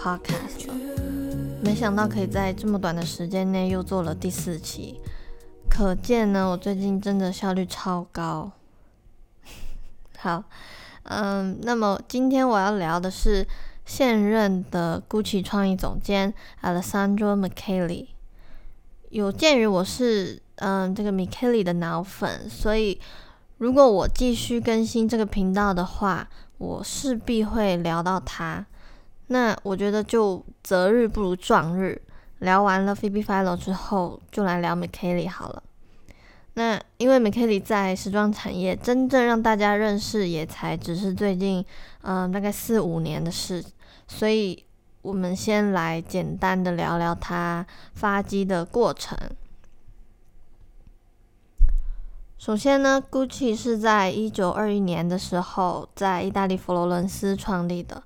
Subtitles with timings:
[0.00, 0.74] Podcast 了。
[1.62, 4.98] 没想到可以在这么短的时间内又做了第四期，
[5.68, 8.50] 可见呢，我最近真的效率超高。
[10.16, 10.44] 好，
[11.02, 13.46] 嗯，那么今天我要聊的是
[13.84, 18.06] 现任的 Gucci 创意总监 Alessandro Michele。
[19.10, 22.98] 有鉴于我是嗯这个 Michele 的脑粉，所以。
[23.58, 28.64] 如果我继续更新这个频道的话，我势必会聊到他。
[29.32, 32.02] 那我觉得就择日不如撞日，
[32.40, 35.62] 聊完了 Phoebe Philo 之后，就来聊 Michele 好了。
[36.54, 41.64] 那因为 Michele 在时装产业真正让大家认识，也才只是最近
[42.02, 43.64] 嗯大概四五年的事，
[44.08, 44.64] 所以
[45.00, 49.16] 我们先来简单的聊聊他发迹的过程。
[52.36, 58.02] 首先呢，Gucci 是在一九二一年的时候在意大利佛罗伦斯创立的。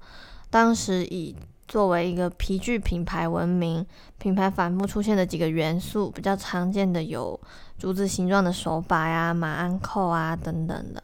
[0.55, 1.35] 当时以
[1.67, 3.85] 作为一个皮具品牌闻名，
[4.19, 7.41] 品牌反复出现的几个元素，比较常见的有
[7.77, 11.03] 竹子形状的手把呀、马鞍扣啊等等的。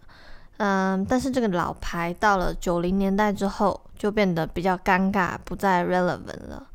[0.59, 6.69] 嗯，但是这个老牌到了九零年代之后，就变得比较尴尬，不再 relevant 了。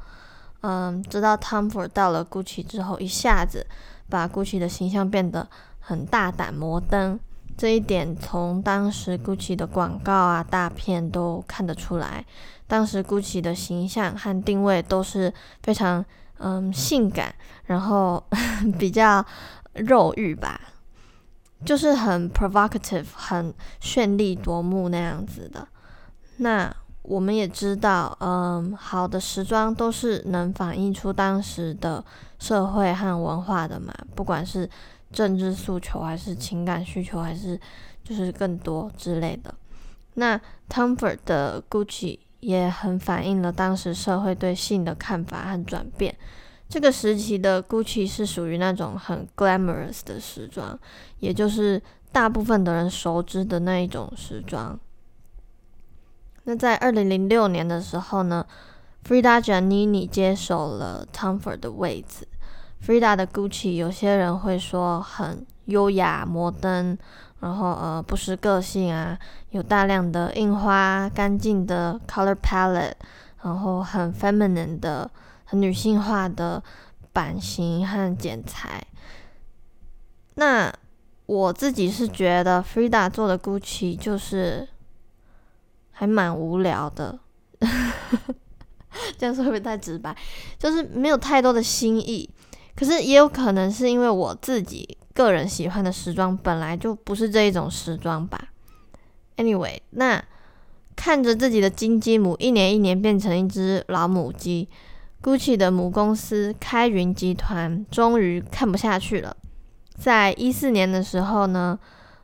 [0.59, 3.65] 嗯，直到 Tom Ford 到了 Gucci 之后，一下子
[4.09, 5.47] 把 Gucci 的形象变得。
[5.87, 7.19] 很大胆、摩登，
[7.57, 12.25] 这一点从当时 GUCCI 的广告啊、大片都看得出来。
[12.67, 15.33] 当时 GUCCI 的形象和定位都是
[15.63, 16.03] 非常
[16.39, 17.33] 嗯性感，
[17.65, 18.21] 然后
[18.77, 19.25] 比较
[19.75, 20.59] 肉欲吧，
[21.63, 25.65] 就是很 provocative、很绚丽夺目那样子的。
[26.37, 32.03] 那我们也知道，嗯，好的时装都是能反映出当时的
[32.37, 34.69] 社会和文化的嘛，不管是。
[35.11, 37.59] 政治诉求还是情感需求，还是
[38.03, 39.53] 就是更多之类的。
[40.15, 40.39] 那
[40.69, 46.15] Tom Ford 的 Gucci 也很反映了当时社会对性的看法和转变。
[46.67, 50.77] 这个时期的 Gucci 是属于那种很 glamorous 的时装，
[51.19, 54.79] 也就是大部分的人熟知的那一种时装。
[56.45, 58.45] 那在二零零六年的时候呢
[59.03, 62.27] ，Frida Giannini 接手了 Tom Ford 的位置。
[62.85, 66.95] Frida 的 Gucci，有些人会说很优雅、摩登，
[67.39, 69.17] 然后呃不失个性啊，
[69.49, 72.93] 有大量的印花、干净的 color palette，
[73.41, 75.09] 然后很 feminine 的、
[75.45, 76.61] 很女性化的
[77.11, 78.85] 版型和剪裁。
[80.35, 80.71] 那
[81.25, 84.67] 我自己是觉得 Frida 做的 Gucci 就是
[85.91, 87.17] 还蛮无聊的，
[89.17, 90.15] 这样说会不会太直白？
[90.59, 92.29] 就是没有太多的新意。
[92.75, 98.49] 可是也有可能是因为我自己个人喜欢的时装本来就不是这一种时装吧。
[99.37, 100.21] Anyway，那
[100.95, 104.67] 看着自己的金鸡母一年一年变成一只老母鸡
[105.21, 109.35] ，Gucci 的母公司开云集团终于看不下去了，
[109.97, 111.79] 在一四年的时候呢，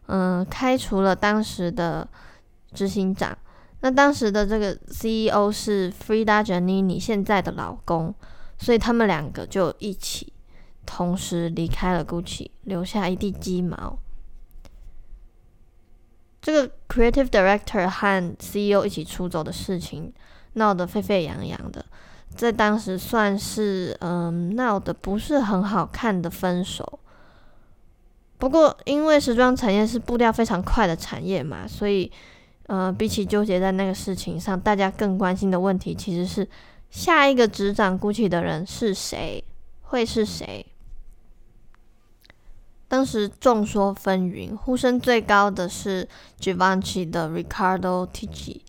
[0.07, 2.07] 嗯，开除了当时的
[2.73, 3.37] 执行长。
[3.79, 8.13] 那当时的这个 CEO 是 Frida Giannini 现在的老公，
[8.57, 10.31] 所以他们两个就一起。
[10.85, 13.97] 同时离开了 Gucci，留下一地鸡毛。
[16.41, 20.11] 这个 creative director 和 CEO 一起出走的事情
[20.53, 21.85] 闹得沸沸扬扬的，
[22.35, 26.99] 在当时算是嗯闹得不是很好看的分手。
[28.39, 32.11] 不过因为时装产业是步调非常快的产业嘛，所以
[32.65, 36.49] 呃比起纠结在那个事情上，大家更关心的问题其实是
[36.89, 39.43] 下一个执掌 Gucci 的人是谁，
[39.83, 40.65] 会是谁？
[42.91, 46.05] 当时众说纷纭，呼声最高的是
[46.41, 48.59] Givenchy 的 Ricardo Tisci。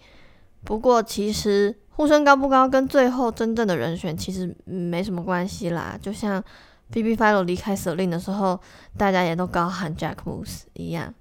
[0.63, 5.99] 不过，其实呼声高不高，跟最后真正的人选其实没什么关系啦。
[6.01, 6.41] 就像
[6.93, 8.61] B B Philo 离开 Celine 的时候，
[8.97, 11.13] 大家也都高喊 Jack Moose 一样。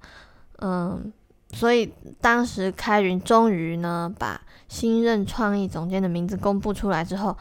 [0.60, 1.12] 嗯，
[1.54, 7.36] 所以当时开云终于呢把新任创意总监的名字公布出来之后，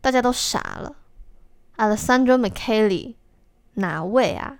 [0.00, 0.96] 大家都傻了。
[1.76, 3.14] Alessandro Michele
[3.74, 4.58] 哪位啊？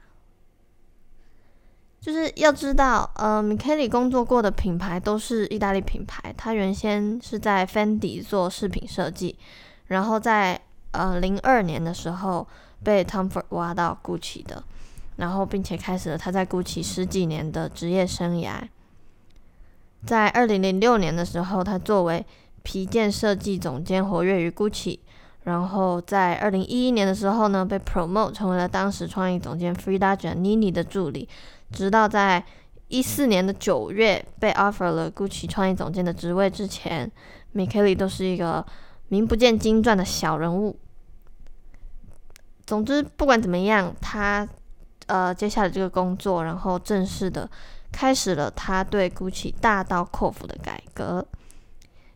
[2.06, 6.32] 就是要知道，呃，Michele 工作过的品牌都是意大利品牌。
[6.36, 9.36] 他原先是在 Fendi 做饰品设计，
[9.88, 10.60] 然后在
[10.92, 12.46] 呃零二年的时候
[12.84, 14.62] 被 Tom Ford 挖到 Gucci 的，
[15.16, 18.52] 然后并且开始了他在 Gucci 十几年的职业生涯。
[20.04, 22.24] 在二零零六年的时候，他作为
[22.62, 25.00] 皮件设计总监活跃于 Gucci，
[25.42, 31.28] 然后在二零一一年的时候呢，被 promote 成为了当时创意总监 Frida Giannini 的助理。
[31.72, 32.44] 直到在
[32.88, 37.10] 一四年的九月被 offer 了 Gucci 创意总监的职位之前
[37.52, 38.64] m i k e l i 都是一个
[39.08, 40.78] 名不见经传的小人物。
[42.66, 44.48] 总之，不管怎么样，他
[45.06, 47.48] 呃接下来这个工作，然后正式的
[47.92, 51.26] 开始了他对 Gucci 大刀阔斧的改革，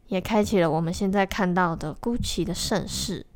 [0.08, 3.26] 也开启了我们现在看到的 Gucci 的盛世。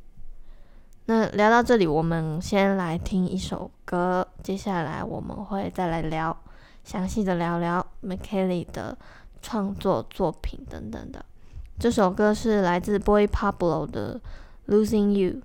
[1.07, 6.35] 那聊到这里，我们先来听一首歌，接下来我们会再来聊
[6.83, 8.97] 详细的聊聊 m c k e l l y 的
[9.39, 11.23] 创作作品等等的。
[11.77, 14.19] 这首歌是来自 Boy Pablo 的
[14.73, 15.41] 《Losing You》。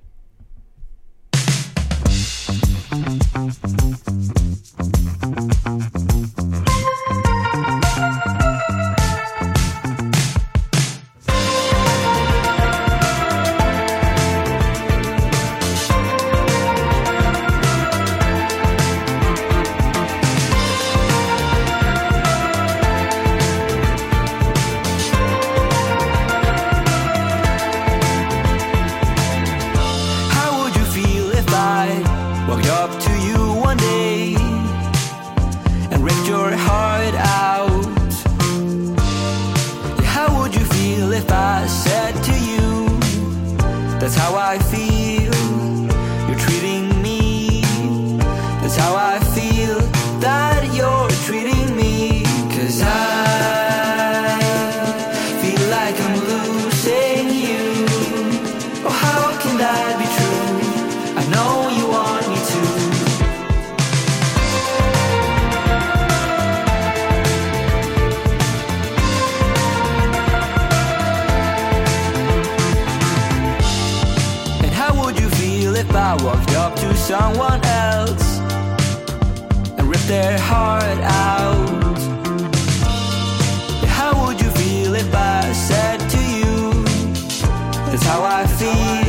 [76.41, 78.39] loved up to someone else
[79.79, 81.99] and rip their heart out.
[83.87, 86.85] How would you feel if I said to you,
[87.91, 89.00] That's how I feel?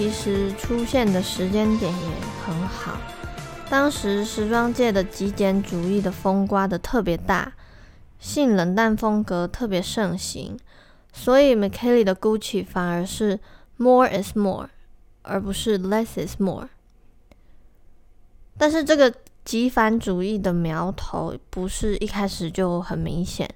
[0.00, 2.08] 其实出现的时间点也
[2.42, 2.98] 很好，
[3.68, 7.52] 当时时装界的极简主义的风刮得特别大，
[8.18, 10.58] 性冷淡风格特别盛行，
[11.12, 13.38] 所以 m c k e l l y 的 Gucci 反而是
[13.76, 14.70] More is more，
[15.20, 16.70] 而不是 Less is more。
[18.56, 19.12] 但是这个
[19.44, 23.46] 极繁主义的苗头不是一开始就很明显。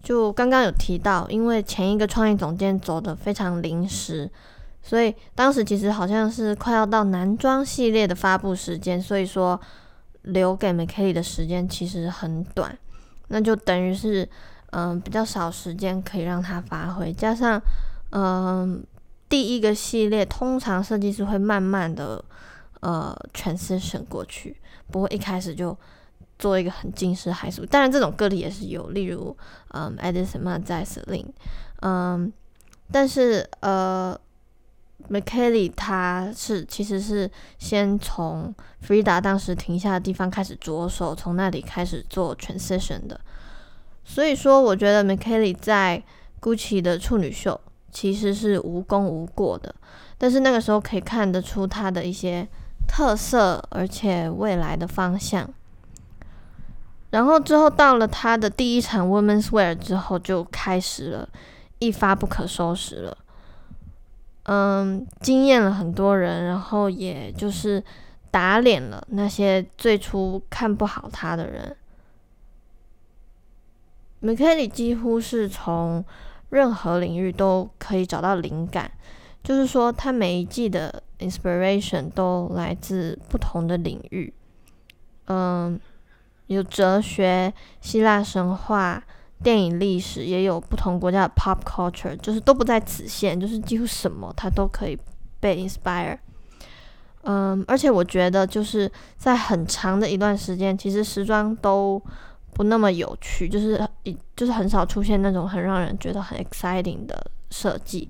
[0.00, 4.30] 就刚刚有提到，因为前一个创意总监走的非常临时，
[4.82, 9.58] 所以当时其实好像是快要到男装系列的发布时间，所以说
[10.22, 12.76] 留给 m c k a y 的时间其实很短，
[13.28, 14.28] 那就等于是
[14.70, 17.60] 嗯比较少时间可以让他发挥，加上
[18.10, 18.84] 嗯
[19.28, 22.22] 第一个系列通常设计师会慢慢的
[22.80, 24.56] 呃 transition 过去，
[24.90, 25.76] 不会一开始就。
[26.38, 29.36] 做一个很惊世骇俗，当然这种个例也是有，例如，
[29.68, 31.28] 嗯，Edison 在 Celine，
[31.82, 32.32] 嗯，
[32.90, 34.18] 但是呃
[35.08, 38.54] m c k e l l y 他是其实是先从
[38.86, 43.20] Frida 当时停下的地方开始着手，从那里开始做 transition 的，
[44.04, 46.02] 所以说我觉得 m c k e l l y 在
[46.40, 49.74] Gucci 的处女秀其实是无功无过的，
[50.18, 52.48] 但是那个时候可以看得出他的一些
[52.88, 55.48] 特色，而且未来的方向。
[57.10, 61.28] 然后之后到了他的第一场 Women's Wear 之后，就开始了
[61.78, 63.18] 一发不可收拾了。
[64.44, 67.82] 嗯，惊艳了很多人，然后也就是
[68.30, 71.76] 打脸了那些最初看不好他的人。
[74.20, 76.04] m c k e l l y 几乎是从
[76.50, 78.90] 任何领域都可以找到灵感，
[79.44, 84.32] 就是说他每一季的 inspiration 都来自不同的领域。
[85.26, 85.78] 嗯，
[86.48, 89.04] 有哲学、希腊神话。
[89.42, 94.96] 电影历史也有不同国家的 pop culture，就是都不在此限，就是几乎什么它都可以
[95.40, 96.16] 被 inspire。
[97.24, 102.00] 嗯，而且我觉得就是在很长的一段时间，其实时装都
[102.54, 108.08] 不那么有趣，就是一就是很少出现那种很让人觉得很 exciting 的设计。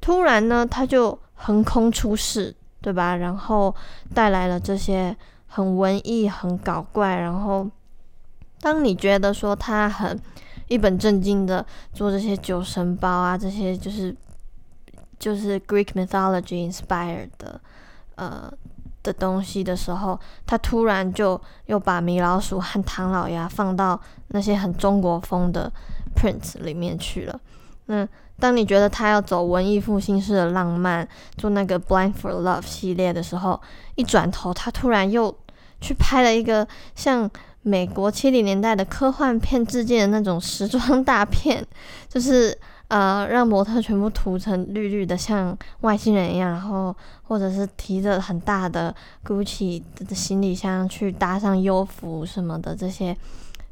[0.00, 3.16] 突然呢，它就横空出世，对吧？
[3.16, 3.74] 然后
[4.12, 7.68] 带来了这些很文艺、很搞怪，然后。
[8.64, 10.18] 当你觉得说他很
[10.68, 14.16] 一本正经的做这些酒神包啊，这些就是
[15.18, 17.60] 就是 Greek mythology inspired 的
[18.14, 18.50] 呃
[19.02, 25.70] 的东西的时候，他突然就又把米老鼠和唐老鸭放到那些很中国风的
[26.16, 27.38] prints 里面去了。
[27.84, 28.08] 那
[28.40, 31.06] 当你觉得他要走文艺复兴式的浪漫，
[31.36, 33.60] 做那个 Blind for Love 系列的时候，
[33.96, 35.36] 一转头他突然又
[35.82, 37.30] 去拍了一个像。
[37.66, 41.64] 美国七零年代的科幻片致敬的那种时装大片，
[42.06, 42.56] 就是
[42.88, 48.94] 呃让模特全部涂成绿绿的，像外星人一样，然后或者是提着很大的
[49.24, 53.16] Gucci 的行李箱去搭上优服什么的这些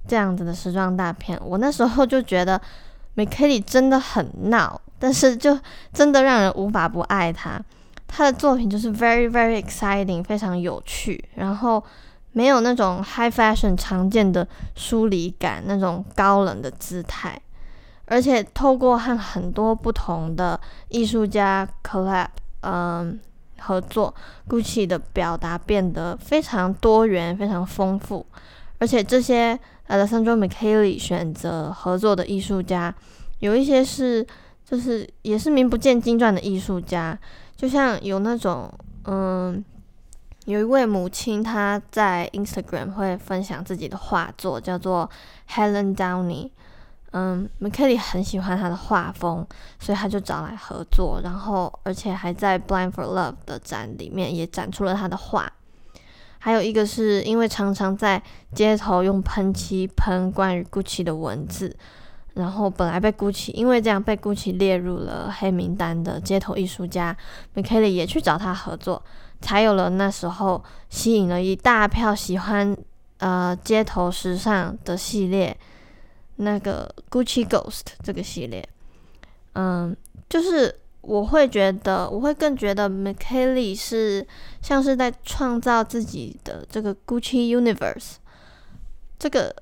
[0.08, 2.58] 这样子的时装大片，我那时候就觉得
[3.16, 5.58] m c k e l l 真的很闹，但是就
[5.92, 7.60] 真的让人无法不爱他。
[8.08, 11.84] 他的作品就是 very very exciting，非常有趣，然后。
[12.34, 17.38] 没有那种 high fashion 常见的疏离感，那种高冷的姿态，
[18.06, 20.58] 而且透过和很多不同的
[20.88, 22.28] 艺术家 collab，
[22.60, 23.20] 嗯，
[23.60, 24.14] 合作
[24.48, 28.24] ，Gucci 的表达变得非常多元、非常丰富。
[28.78, 29.58] 而且这些
[29.88, 32.94] Alessandro Michele 选择合作的艺术家，
[33.40, 34.26] 有一些是
[34.64, 37.18] 就是也是名不见经传的艺术家，
[37.54, 38.72] 就像有那种
[39.04, 39.62] 嗯。
[40.46, 45.08] 有一位母亲，她在 Instagram 会分享自己的画作，叫做
[45.48, 46.50] Helen Downey。
[47.14, 49.46] 嗯 m c k e l l y 很喜欢她的画风，
[49.78, 55.52] 所以他就找来合作，然后而且还在 Blind for Love 的展里面也展出了他的画。
[56.38, 58.20] 还有一个是因为常常在
[58.54, 61.76] 街头用喷漆喷关于 Gucci 的文字，
[62.32, 67.14] 然后本来被 Gucci 因为这样被 Gucci 列入了黑名单的街头艺术家
[67.52, 69.02] m c k e l l y 也去找他合作。
[69.42, 72.74] 才有了那时候吸引了一大票喜欢
[73.18, 75.54] 呃街头时尚的系列，
[76.36, 78.66] 那个 Gucci Ghost 这个系列，
[79.54, 79.94] 嗯，
[80.28, 84.26] 就是我会觉得，我会更觉得 m c k e l l y 是
[84.62, 88.14] 像是在创造自己的这个 Gucci Universe，
[89.18, 89.54] 这个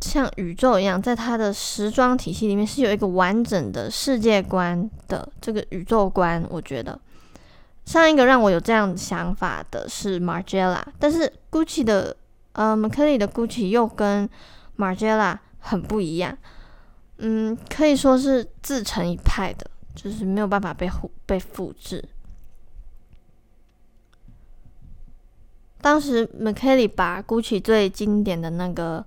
[0.00, 7.00] 像宇宙一样，在他的时装体系里面是有一个完整的世界观的这个宇宙观，我觉得。
[7.84, 12.16] 上一个让我有这样想法的是 Margiela，但是 Gucci 的
[12.52, 14.28] 呃 m c k e l l y 的 Gucci 又跟
[14.78, 16.36] Margiela 很不一样，
[17.18, 22.02] 嗯，可以说是自成一派的，就是没有办法被复被复制。
[25.82, 29.04] 当时 m c k e l l y 把 Gucci 最经典的那个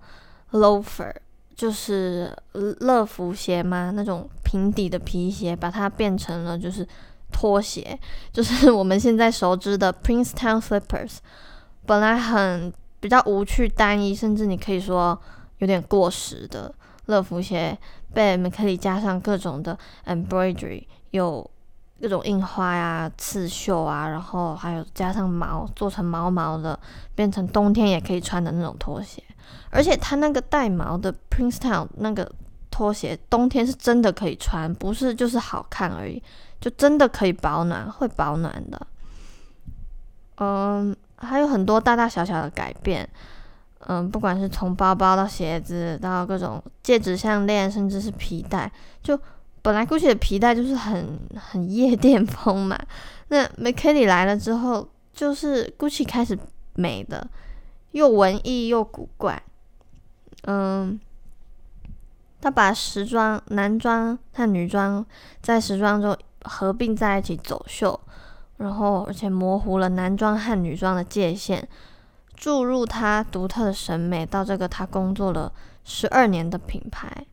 [0.52, 1.12] loafer，
[1.56, 3.92] 就是乐福鞋吗？
[3.96, 6.88] 那种平底的皮鞋，把它变成了就是。
[7.32, 8.00] 拖鞋
[8.32, 11.18] 就是 我们现在熟知的 Princetown Slippers，
[11.86, 15.20] 本来很比较无趣、单一，甚至你可以说
[15.60, 16.74] 有点过时的
[17.06, 17.78] 乐福鞋，
[18.14, 21.50] 被 m c k e l l y 加上各种的 embroidery，有
[22.02, 26.80] 各种印花呀、刺绣啊，然后还有加上毛，做成毛毛的，
[27.16, 29.24] 变成冬天也可以穿的那种拖鞋。
[29.70, 32.30] 而且它那个带毛的 Princetown 那个
[32.70, 36.22] 拖鞋，冬天是真的可以穿，不是就是好看而已。
[36.60, 38.88] 就真的可以保暖，会保暖的。
[40.38, 43.08] 嗯，还有很多大大小小的改变。
[43.88, 48.72] 嗯，不管是从包包到鞋子，到各种戒指、项链，甚至是皮带，
[49.02, 49.18] 就
[49.62, 52.78] 本来 Gucci 的皮带就是很很夜店风嘛。
[53.30, 56.38] 那 m c k e l l y 来了之后，就是 Gucci 开始
[56.74, 57.26] 美的，
[57.92, 59.42] 又文艺又古怪。
[60.44, 61.00] 嗯。
[62.40, 65.04] 他把时装、男装和女装
[65.42, 66.16] 在时装中
[66.48, 68.00] 合并在一起走秀，
[68.58, 71.68] 然后而且模糊了男装和女装的界限，
[72.36, 75.52] 注入他独特的审美到这个他工作了
[75.84, 77.26] 十二年的品牌。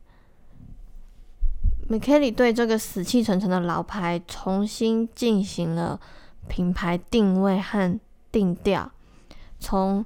[1.87, 5.99] m c k e l l y 对这个死气沉沉的老牌重新进行了
[6.47, 7.99] 品牌定位和
[8.31, 8.91] 定调，
[9.59, 10.03] 从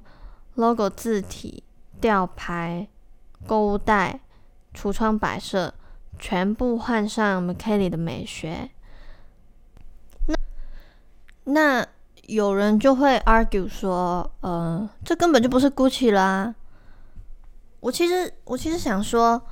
[0.56, 1.64] logo 字体、
[1.98, 2.86] 吊牌、
[3.46, 4.20] 购物袋、
[4.74, 5.72] 橱窗摆设，
[6.18, 8.70] 全部换上 m c k e l l y 的美学。
[11.44, 11.86] 那
[12.26, 16.54] 有人就会 argue 说，呃，这根本就不是 Gucci 啦。
[17.80, 19.42] 我其实我其实想说。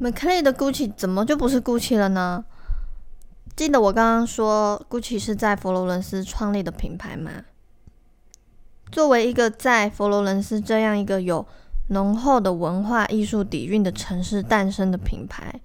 [0.00, 2.44] m c k e l l y 的 Gucci 怎么就不是 Gucci 了呢？
[3.54, 7.30] 记得我刚刚说 Gucci 是在佛罗伦斯创立的品牌吗？
[8.90, 11.46] 作为一个在佛罗伦斯这样一个有
[11.90, 15.60] 浓厚的文化艺术底蕴的城市诞生的品牌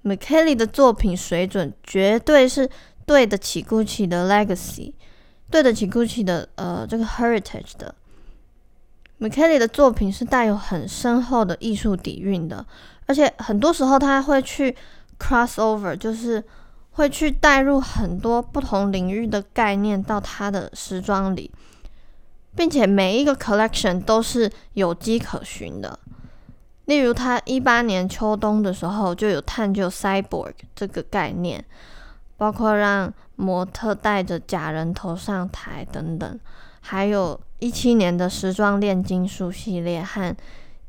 [0.00, 2.70] m c k e l l y 的作品水准绝对是
[3.06, 4.92] 对得起 Gucci 的 legacy，
[5.50, 7.94] 对得起 Gucci 的呃这个 heritage 的。
[9.18, 12.66] m c k e l l y 的作品是带有很深厚的艺术底蕴的。
[13.06, 14.76] 而且很多时候他会去
[15.18, 16.42] cross over，就是
[16.90, 21.50] 会去带入很多不同领域的概念到他的时装里，
[22.56, 25.98] 并且每一个 collection 都是有迹可循的。
[26.86, 31.64] 例如，他一八年秋冬的时候就有探究 cyborg 这个概念，
[32.36, 36.40] 包括让模特戴着假人头上台等等，
[36.80, 40.34] 还有一七年的时装炼金术系列和。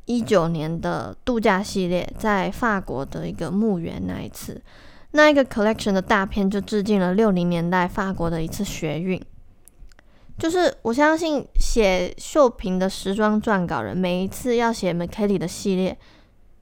[0.09, 4.63] 一九年的度假系列，在法国的一个墓园那一次，
[5.11, 9.21] 那一个 collection 的大片就致敬了六零年代法国的一次学运。
[10.37, 15.97] 就是我相信写秀萍的时装撰稿人，每一次要写 m c k e l l y 的系列，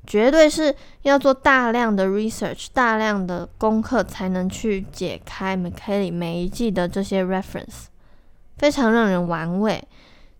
[0.05, 7.85] 绝对是要做大量的 research、大量的功课，才能去解开 m c k e l l y 每一季的这些 reference，
[8.57, 9.83] 非常让人玩味。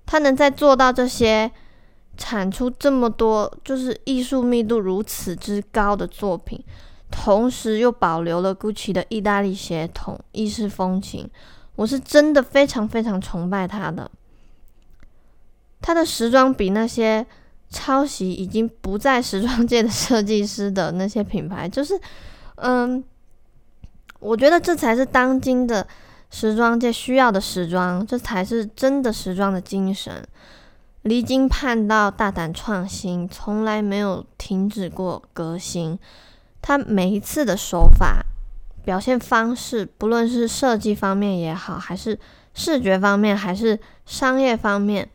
[0.06, 1.51] 他能在做到这些。
[2.17, 6.58] 产出这么多，就是艺术密度如此之高的作品，
[7.12, 11.30] 同时又保留了 GUCCI 的意大利血统、意式风情，
[11.75, 14.10] 我是真的非常非常崇拜他的。
[15.82, 17.28] 他的时装比那些
[17.69, 21.99] 抄袭已经不在时装界的设计师的那些品牌， 就是，
[22.56, 23.04] 嗯，
[24.19, 25.86] 我觉得这才是当今的
[26.30, 30.25] 时装界需要的时装，这才是真的时装的精神。
[31.04, 35.99] 离经叛道，大胆创新，从来没有停止过革新。
[36.63, 38.25] 他每一次的手法、
[38.84, 42.17] 表现方式，不论是设计方面也好，还是
[42.56, 45.08] 视觉方面，还是商业方面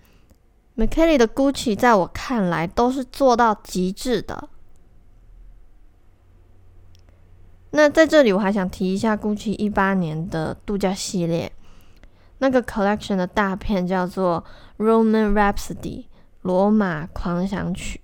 [0.81, 4.49] m c k e l l y 的 Gucci 在我看来都是做到极致的。
[7.73, 11.53] 那在这里，我还想提一下 Gucci 一八年的度假系列。
[12.39, 14.43] 那个 collection 的大片叫做
[14.83, 15.75] 《Roman Rhapsody》
[16.41, 18.01] 罗马狂想曲，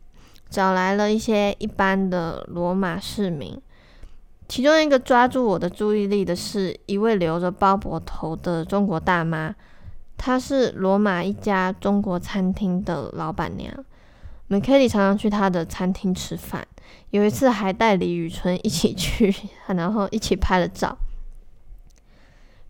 [0.50, 3.58] 找来了一些一般的罗马市民。
[4.46, 9.54] 其中一个抓住我的注意力的是一位留着包脖头的中国大妈，
[10.16, 13.72] 她是罗马一家中国餐厅的老板娘。
[14.48, 16.66] m c k e l l y 常常去她的餐厅吃饭，
[17.10, 19.34] 有一次还带李宇春一起去，
[19.66, 20.96] 然后一起拍了照。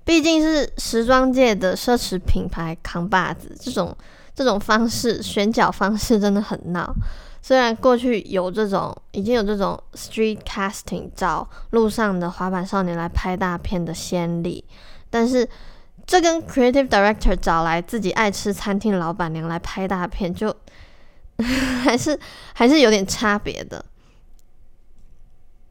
[0.05, 3.97] 毕竟是时装界的奢侈品牌扛把子，这种
[4.35, 6.95] 这种方式选角方式真的很闹。
[7.43, 14.65] 虽然过去有这种已经有这种 street casting 找路上的滑板少年来拍大片的先例，
[15.11, 15.49] 但是
[16.07, 20.55] 这跟 creative director 找来自己爱吃餐厅老板娘来拍大片，就
[21.83, 22.19] 还是
[22.55, 23.85] 还是有点差别的。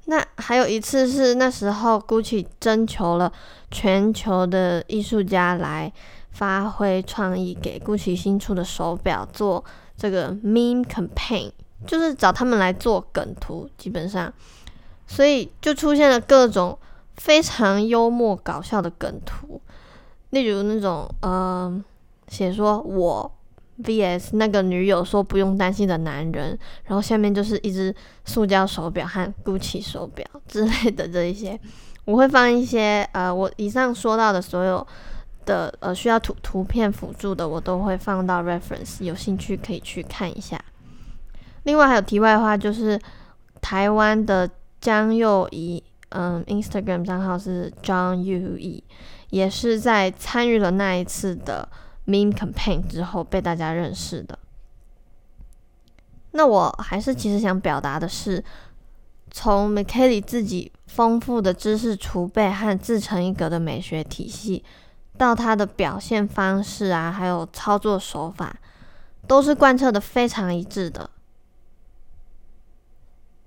[0.08, 3.32] 那还有一次是那时候，GUCCI 征求了
[3.72, 5.92] 全球的艺术家来
[6.30, 9.66] 发挥创意，给 GUCCI 新出的手表做
[9.98, 11.52] 这个 meme campaign，
[11.88, 14.32] 就是找他们来做梗图，基本上，
[15.08, 16.78] 所以就出现了各种
[17.16, 19.60] 非常幽默搞笑的梗图，
[20.32, 21.84] 例如那种呃，
[22.28, 23.32] 写说我。
[23.78, 24.38] V.S.
[24.38, 31.60] 那个女友说不用担心的男人，然后下面就是一只塑胶手表和 GUCCI 手表之类的这一些，
[32.06, 34.88] 我会放一些呃，我以上说到的所有
[35.46, 40.58] 的呃需要图图片辅助的，我都会放到 reference，有兴趣可以去看一下。
[41.64, 42.98] 另外还有题外话，就是
[43.60, 48.82] 台湾的江佑仪，嗯，Instagram 账号是 JohnYue
[49.30, 51.68] 也是在参与了那一次的。
[52.08, 54.38] Meme campaign 之后被大家认识的，
[56.34, 58.44] 那我还是其实想表达的是，
[59.32, 64.64] 从 m c k e l l y 自己丰富的知识储备和自成一格的美学体系，
[65.18, 68.56] 到他的表现方式啊，还有操作手法，
[69.26, 71.10] 都是贯彻的非常一致的。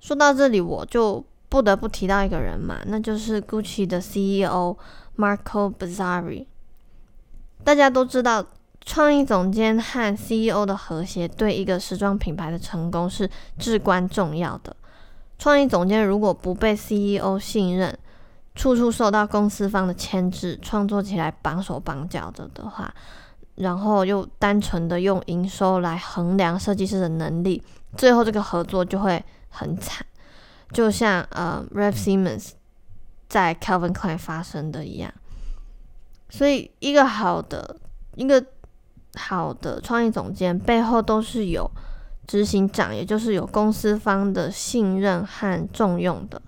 [0.01, 4.77] 说到这里，我就不得不提到一个人嘛，那就是 Gucci 的 CEO
[5.19, 6.47] Marco Bazzari，。
[7.65, 8.47] 大家都知道，
[8.81, 13.29] 创意总监和 CEO 的和谐对一个时装品牌的成功是
[13.59, 14.75] 至关重要的。
[15.39, 17.99] 创意总监如果不被 CEO 信任，
[18.55, 22.95] 处处受到公司方的牵制，创作起来绑手绑脚的的话，
[23.57, 27.63] 然后又单纯的用营收来衡量设计师的能力，
[27.97, 29.23] 最后这个合作就会。
[29.51, 30.07] 很惨，
[30.73, 32.51] 就像呃 r a p Simmons
[33.29, 35.13] 在 Calvin Klein 发生的一样。
[36.31, 37.77] 所以，一个好的、
[38.17, 38.45] 一个
[39.15, 41.71] 好的创意总监背后都是有
[42.27, 46.41] 执行长，也就是有公司方的信任和重用的。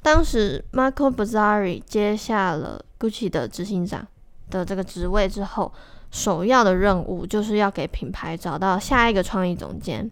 [0.00, 4.06] 当时 Marco Bazzari 接下了 Gucci 的执行长
[4.48, 5.70] 的这个职位之后，
[6.10, 10.10] 首要的任务就是要给品牌找到下一个创意总监。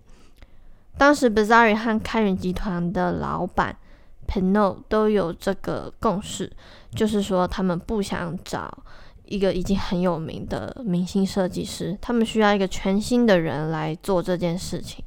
[0.99, 3.75] 当时 b a z a r i 和开源集团的老板
[4.27, 6.51] Pino 都有这个共识，
[6.95, 8.83] 就是说他们不想找
[9.25, 15.05] 一个已经很有名的明星设计师，他们需要一个全新的人来做这件事情。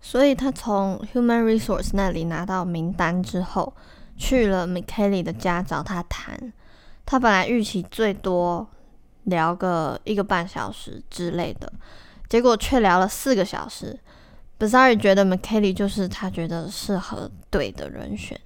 [0.00, 3.74] 所以他从 Human Resource 那里拿到名单之后，
[4.16, 6.52] 去了 Michele 的家找他谈。
[7.04, 8.66] 他本来预期最多
[9.24, 11.70] 聊个一个半小时之类的，
[12.28, 13.98] 结果却聊了四个小时。
[14.60, 18.38] B a z a r 觉得 Michele 就是他觉得适合对的人选，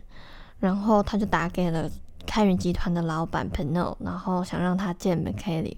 [0.60, 1.90] 然后他就打给了
[2.24, 5.76] 开源集团的老板 Pino，然后想让他见 Michele，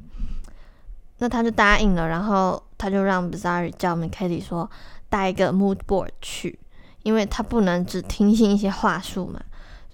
[1.17, 4.71] 那他就答应了，然后他就让 b a z a r 叫 Michele 说
[5.09, 6.59] 带一个 Mood Board 去，
[7.03, 9.41] 因为他不能只听信一些话术嘛，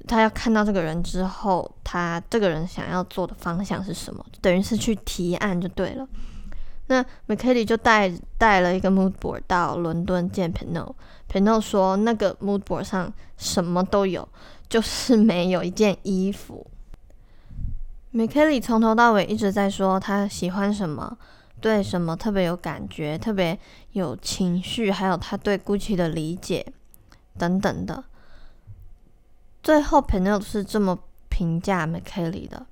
[0.09, 6.09] 他要看到这个人之后，他这个人想要做的方向是什么，等于是去提案就对了。
[6.93, 14.29] 那 m c k a y 就带带了一个 mood board 到伦敦见 Pino，Pino 说那个 mood board 上什么都有，
[14.69, 16.67] 就是没有一件衣服。
[18.11, 21.17] m c k a y 从头到尾一直在说他喜欢什么，
[21.63, 23.59] 对什么特别有感觉，特别
[23.93, 26.67] 有情绪，还有他对 Gucci 的理解
[27.39, 28.05] 等等的。
[29.63, 30.99] 最后 Pino 是这么
[31.31, 32.67] 评价 m c k a y 的。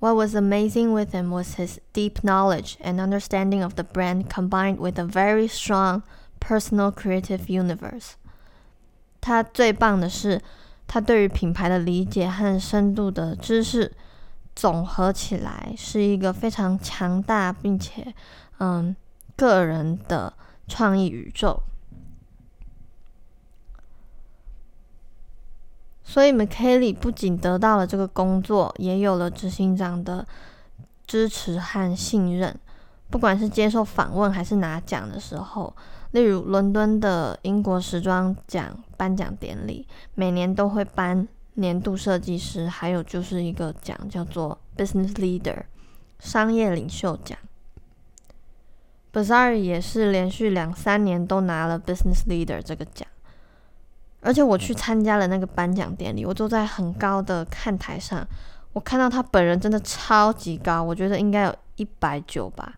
[0.00, 4.78] What was amazing with him was his deep knowledge and understanding of the brand combined
[4.78, 6.02] with a very strong
[6.40, 8.12] personal creative universe.
[9.20, 10.42] 他最棒的是，
[10.86, 13.92] 他对于品牌的理解和深度的知识
[14.54, 18.14] 总合起来，是一个非常强大并且
[18.58, 18.94] 嗯
[19.34, 20.34] 个人的
[20.68, 21.62] 创意宇宙。
[26.09, 30.27] 所以，McKayley 不仅得到了这个工作，也有了执行长的
[31.05, 32.59] 支持和信任。
[33.11, 35.71] 不管是接受访问还是拿奖的时候，
[36.09, 45.61] 例如伦敦的英国时装奖颁奖典礼，每年都会颁年度设计师，还有就是一个奖叫做 Business Leader
[46.17, 47.37] 商业领袖奖。
[49.13, 53.07] Bazaar 也是连续两三年都拿了 Business Leader 这个奖。
[54.21, 58.27] 而且我去参加了那个颁奖典礼，我坐在很高的看台上，
[58.73, 62.73] 我看到他本人真的超级高，我觉得应该有一百九吧。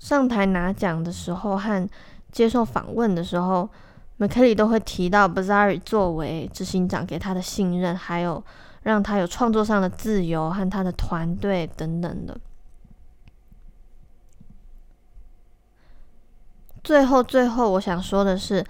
[0.00, 1.88] 上台拿奖的时候和
[2.32, 3.68] 接受访问的时候
[4.16, 8.42] m c k e l y 都会提到 b a z a r i 作为执行长给他的信任，还有
[8.82, 12.36] 让他有创作上的自由和他的团队等等的。
[16.82, 18.64] 最后，最后我想说的是。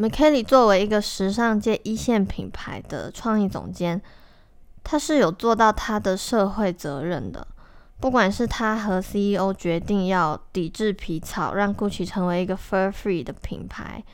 [0.00, 4.00] M c k e l l y 作为一个时尚界一线品牌的创意总监，
[4.84, 7.44] 他是有做到他的社会责任的。
[7.98, 14.04] 不管是他和 CEO 决定要抵制皮草，让 Gucci 成为一个 fur free 的品牌，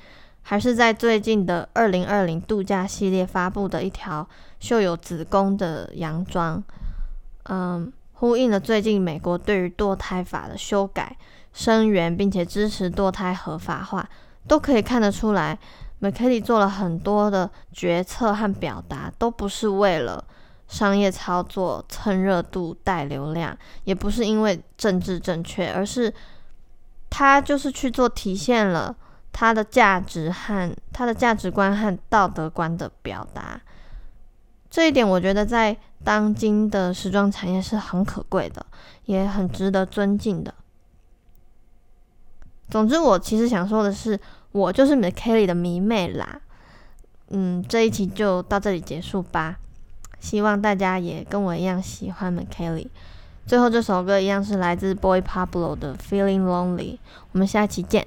[0.40, 4.26] 还是在最近的2020度假系列发布的一条
[4.58, 6.64] 绣有子宫的洋装，
[7.42, 11.18] 嗯，呼应了最近美国对于堕胎法的修改、
[11.52, 14.08] 声援并且支持堕胎合法化。
[14.46, 15.58] 都可以看得出来
[16.00, 20.22] m c k e l y 做了很多的决策和表达，都不是为了
[20.68, 26.12] 商业操作、蹭热度、带流量，也不是因为政治正确，而是
[27.08, 28.94] 他就是去做体现了
[29.32, 33.60] 他的价值和他的价值观和道德观的表达。
[34.70, 38.66] 这一点，我觉得在当今的时装产业是很可贵的，
[39.04, 40.52] 也很值得尊敬的。
[42.70, 44.18] 总之，我其实想说的是，
[44.52, 46.40] 我就是 Michele 的迷妹啦。
[47.30, 49.56] 嗯，这一期就到这里结束吧。
[50.20, 52.86] 希望大家也跟我一样喜欢 Michele。
[53.46, 56.98] 最后这首歌一样是来自 Boy Pablo 的 Feeling Lonely。
[57.32, 58.06] 我们下期见。